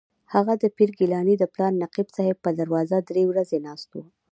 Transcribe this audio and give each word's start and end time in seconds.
هغه 0.33 0.53
د 0.61 0.63
پیر 0.75 0.89
ګیلاني 0.99 1.35
د 1.37 1.43
پلار 1.53 1.73
نقیب 1.83 2.07
صاحب 2.15 2.37
پر 2.43 2.53
دروازه 2.61 2.97
درې 3.09 3.23
ورځې 3.31 3.57
ناست 3.67 3.89
و. 3.93 3.97